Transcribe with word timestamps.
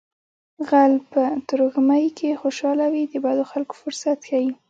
غل 0.69 0.93
په 1.11 1.21
ترږمۍ 1.47 2.05
کې 2.17 2.39
خوشحاله 2.41 2.85
وي 2.93 3.03
د 3.09 3.15
بدو 3.25 3.43
خلکو 3.51 3.73
فرصت 3.81 4.17
ښيي 4.27 4.49